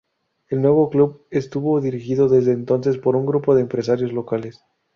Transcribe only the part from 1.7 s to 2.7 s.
dirigido desde